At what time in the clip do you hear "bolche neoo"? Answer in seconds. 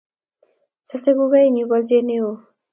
1.69-2.35